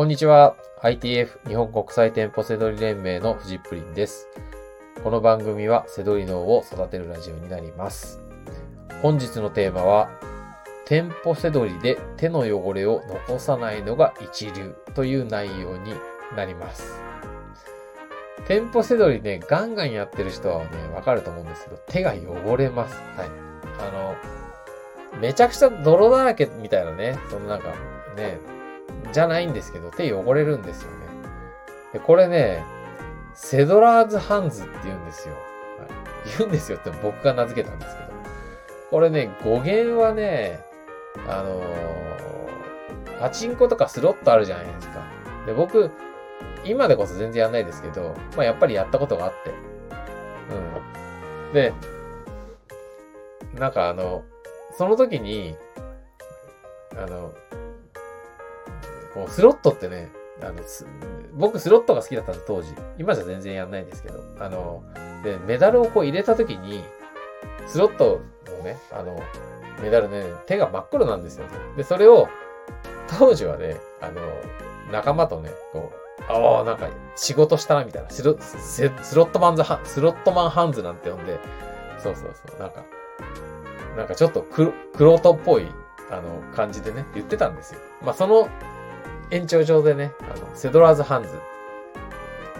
[0.00, 0.56] こんにちは。
[0.80, 4.28] ITF 日本国際店舗セドリ連盟のフジプリンです。
[5.04, 8.18] この番組はセドリ脳を育てるラジオになります。
[9.02, 10.08] 本日のテーマは、
[10.86, 15.92] 店舗セドリで手の汚れを残さないのが一流という内容に
[16.34, 16.98] なります。
[18.46, 22.96] 店舗セドリね、ガンガンやってる人はね、わかると思うんですけど、手が汚れます。
[23.18, 23.28] はい。
[23.78, 23.90] あ
[25.12, 27.74] の、めちゃくちゃ泥だらけみたいなね、そのなんか、
[28.16, 28.38] ね、
[29.12, 31.06] じゃないんですけど、手汚れるんですよね。
[31.92, 32.64] で、これね、
[33.34, 35.34] セドラーズハンズって言うんですよ。
[36.38, 38.10] 言うんですよって僕が名付けたんですけど。
[38.90, 40.60] これね、語源はね、
[41.28, 45.02] あのー、パチンコとかスロットあるじゃないですか。
[45.46, 45.90] で、僕、
[46.64, 49.50] 今でこそ全然やんないですけど、まあやっぱりやったことがあって。
[51.46, 51.52] うん。
[51.52, 51.72] で、
[53.54, 54.24] なんかあの、
[54.76, 55.56] その時に、
[56.96, 57.32] あの、
[59.14, 60.10] こう、スロットってね、
[60.42, 60.54] あの、
[61.34, 62.74] 僕スロットが好きだったんです、当時。
[62.98, 64.20] 今じゃ全然やんないんですけど。
[64.38, 64.82] あの、
[65.22, 66.84] で、メダルをこう入れた時に、
[67.66, 69.20] スロットのね、あの、
[69.82, 71.46] メダルね、手が真っ黒なんですよ。
[71.76, 72.28] で、それを、
[73.18, 74.20] 当時はね、あの、
[74.92, 78.10] 仲間とね、こう、ああ、なんか仕事したなみたいな。
[78.10, 81.38] スロスロットマンズハ、スロットマンハンズなんて呼んで、
[81.98, 82.84] そうそうそう、なんか、
[83.96, 85.66] なんかちょっとクロートっぽい、
[86.10, 87.80] あの、感じでね、言ってたんですよ。
[88.02, 88.48] まあ、その
[89.30, 91.28] 延長上でね、あの、セドラーズハンズ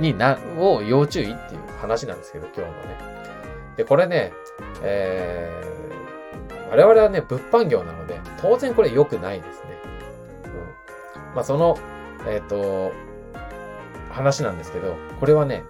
[0.00, 2.72] にな、を要注意っていう話なんですけど、今日のね。
[3.76, 4.32] で、これね、
[4.82, 9.70] えー、我々はね、物販業なので、当然これ良くないですね。
[10.44, 10.48] う
[11.32, 11.34] ん。
[11.34, 11.78] まあ、その、
[12.26, 12.92] えっ、ー、と、
[14.10, 15.64] 話なんですけど、これはね、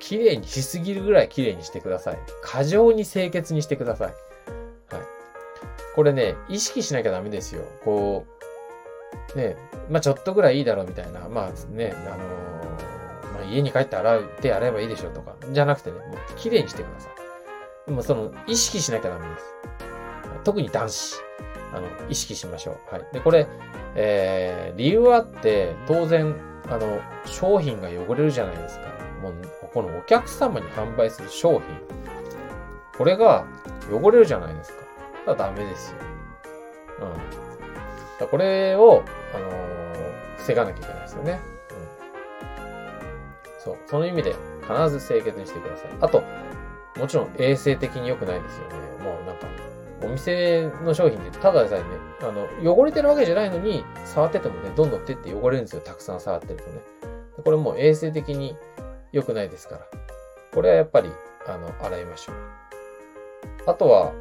[0.00, 2.18] 綺麗にしすぎるぐらい綺麗にしてください。
[2.42, 4.08] 過剰に清潔にしてください。
[4.08, 5.02] はい。
[5.94, 7.64] これね、意識しなきゃダメですよ。
[7.84, 8.39] こう、
[9.34, 9.56] ね、
[9.88, 11.28] まあちょっとぐらいいいだろうみたいな。
[11.28, 15.36] まあね、あのー、まあ家に帰って洗う、手洗えばいいでしょうとか。
[15.50, 17.20] じゃなくてね、もう綺麗にしてください。
[17.86, 19.54] でもその、意識しなきゃダメです。
[20.44, 21.16] 特に男子。
[21.72, 22.94] あの、意識しましょう。
[22.94, 23.06] はい。
[23.12, 23.46] で、これ、
[23.94, 26.34] えー、理由はあって、当然、
[26.68, 28.86] あの、商品が汚れるじゃないですか。
[29.22, 29.34] もう、
[29.72, 31.62] このお客様に販売する商品。
[32.96, 33.46] これが
[33.90, 34.80] 汚れるじゃないですか。
[35.26, 35.96] だダメですよ。
[37.00, 37.49] うん。
[38.20, 39.02] だこれを、
[39.34, 39.56] あのー、
[40.38, 41.40] 防がなきゃいけないですよね。
[41.70, 43.62] うん。
[43.62, 43.76] そう。
[43.86, 45.90] その意味で、必ず清潔にしてください。
[46.00, 46.22] あと、
[46.98, 48.74] もちろん衛生的に良くないですよね。
[49.04, 49.46] もうなんか、
[50.02, 51.84] お店の商品ってただでさえね、
[52.22, 55.82] あの、汚れてるわけじゃないのに、触っててもね、どんどん手って汚れるんですよ。
[55.82, 56.80] たくさん触ってるとね。
[57.42, 58.56] これもう衛生的に
[59.12, 59.86] 良くないですから。
[60.52, 61.10] これはやっぱり、
[61.46, 62.36] あの、洗いましょう。
[63.66, 64.12] あとは、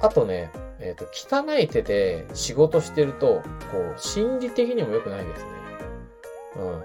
[0.00, 0.50] あとね、
[0.80, 3.42] えっ、ー、と、汚い手で仕事してると、
[3.72, 5.50] こう、心理的にも良くないですね。
[6.56, 6.82] うん。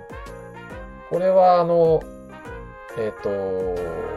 [1.10, 2.02] これは、あの、
[2.98, 4.12] えっ、ー、と、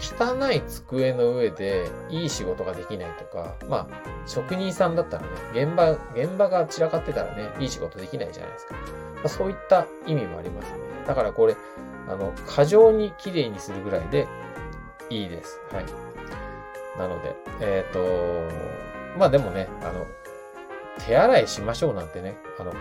[0.00, 8.74] 汚い机の上でいい仕事ができないとか、まあ、職人さんだったらね、現場、現場が散らかってたらね、いい仕事できないじゃないですか。
[8.74, 8.80] ま
[9.24, 10.78] あ、そういった意味もありますね。
[11.06, 11.56] だからこれ、
[12.08, 14.26] あの、過剰に綺麗にするぐらいで
[15.10, 15.60] いいです。
[15.70, 15.84] はい。
[17.00, 20.06] なので、えっ、ー、と、まあでもね、あの、
[21.06, 22.78] 手洗いしましょうなんてね、あの、ね、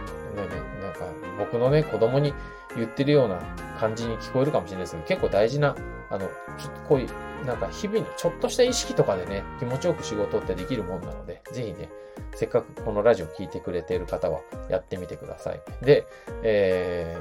[0.82, 1.06] なんか
[1.38, 2.34] 僕のね、子供に
[2.76, 3.40] 言ってるような
[3.80, 5.76] 感じに聞こえるかもしれないですけど、結構大事な、
[6.10, 11.90] あの、ちょっとこういう、なんか日々のちょっとした意識とかでね、気持ちよく仕事ってできるもんなので、ぜひね、
[12.36, 15.62] せっかくこのラジオ聞いてくれている方はやってみてください。
[15.82, 16.06] で、
[16.44, 17.18] え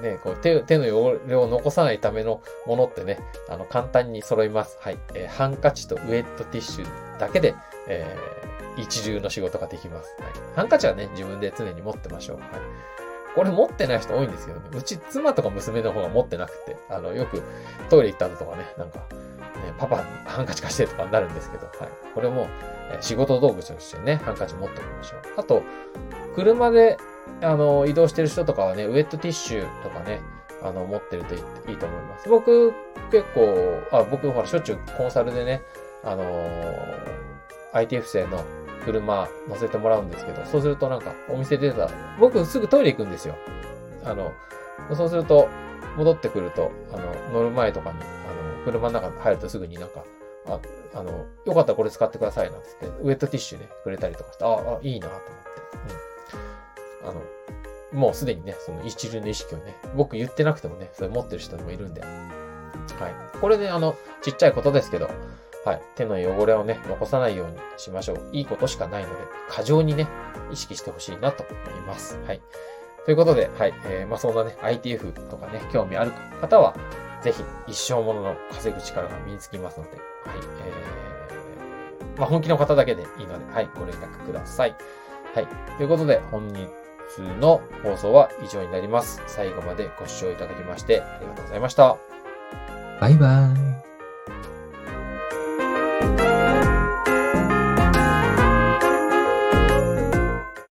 [0.00, 4.78] ー、ね、こう手手の汚れを残さないためのものってね、あの、簡単に揃います。
[4.80, 4.98] はい。
[5.14, 7.54] えー、ハンカチとウェットティッシュだけで、
[7.88, 10.14] えー、一流の仕事ができます。
[10.18, 10.32] はい。
[10.56, 12.36] ハンカチはね、自分で常に持ってましょう。
[12.38, 12.48] はい。
[13.34, 14.62] これ持ってない人多いんですよね。
[14.72, 17.42] うち妻とか娘の方が持ってなくて、あの、よく
[17.90, 19.04] トイレ行った後とかね、なんか、ね、
[19.78, 21.74] パパハンカチ貸してとかになるんですけど、はい。
[22.14, 22.46] これも、
[22.92, 25.20] え仕事道具としてね、ハンカチ持っておきましょう。
[25.36, 25.62] あと、
[26.36, 26.96] 車で、
[27.42, 30.20] あの、移動してる人とかはね、ウェットティッシュとかね、
[30.62, 31.38] あの、持ってるとい
[31.72, 32.28] いと思います。
[32.28, 32.72] 僕、
[33.10, 35.62] 結構、あ、僕、ほら、しょっちゅうコンサルでね、
[36.04, 36.94] あのー、
[37.72, 38.44] ITF 生の
[38.84, 41.88] 車乗せてもらうんですけど、そうするとなんかお店出た、
[42.18, 43.34] 僕すぐトイレ行くんですよ。
[44.04, 44.32] あの、
[44.94, 45.48] そうすると、
[45.96, 50.04] 戻ってくると、あの、乗る前とかに、あの、車の中に入るとすぐになんか、
[50.46, 50.60] あ、
[50.94, 57.04] あの、よかったらこれ使ってくださいなんつって、ウェットティッシュね、くれたりとかして、あ、あ、いいなと思って。
[57.04, 57.10] うん。
[57.10, 62.00] あの、もうすでにね、その一流の意識をね、僕言ってなくてもね、それ持ってる人もいるんで。
[62.02, 63.38] はい。
[63.40, 65.08] これね、あの、ちっちゃいことですけど、
[65.64, 65.82] はい。
[65.94, 68.28] 手の汚れをね、残さないようにしましょう。
[68.32, 69.16] いいことしかないので、
[69.48, 70.06] 過剰にね、
[70.52, 72.18] 意識してほしいなと思います。
[72.26, 72.42] はい。
[73.04, 73.74] ということで、はい。
[73.86, 76.74] えー、まあ、そんなね、ITF とかね、興味ある方は、
[77.22, 80.00] ぜひ、一生ものの稼ぐ力が身につきますので、はい。
[81.28, 83.68] えー、まあ、本気の方だけでいいので、はい。
[83.74, 84.74] ご連絡ください。
[85.34, 85.46] はい。
[85.76, 86.68] ということで、本日
[87.40, 89.22] の放送は以上になります。
[89.26, 91.96] 最後までご視聴いただきまして、ありがとうございました。
[93.00, 93.93] バイバーイ。